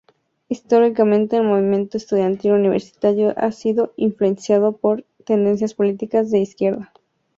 [0.49, 6.91] Históricamente el movimiento estudiantil universitario ha sido influenciado por tendencias políticas de izquierda.